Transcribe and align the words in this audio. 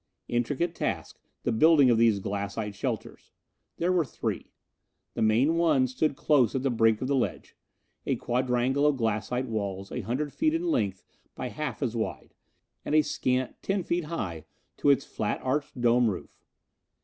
Intricate 0.27 0.73
task, 0.73 1.19
the 1.43 1.51
building 1.51 1.91
of 1.91 1.99
these 1.99 2.17
glassite 2.19 2.73
shelters! 2.73 3.31
There 3.77 3.91
were 3.91 4.03
three. 4.03 4.51
The 5.13 5.21
main 5.21 5.57
one 5.57 5.85
stood 5.85 6.15
close 6.15 6.55
at 6.55 6.63
the 6.63 6.71
brink 6.71 7.03
of 7.03 7.07
the 7.07 7.15
ledge. 7.15 7.55
A 8.07 8.15
quadrangle 8.15 8.87
of 8.87 8.97
glassite 8.97 9.45
walls, 9.45 9.91
a 9.91 10.01
hundred 10.01 10.33
feet 10.33 10.55
in 10.55 10.63
length 10.71 11.03
by 11.35 11.49
half 11.49 11.83
as 11.83 11.95
wide, 11.95 12.33
and 12.83 12.95
a 12.95 13.03
scant 13.03 13.61
ten 13.61 13.83
feet 13.83 14.05
high 14.05 14.45
to 14.77 14.89
its 14.89 15.05
flat 15.05 15.39
arched 15.43 15.79
dome 15.79 16.09
roof. 16.09 16.43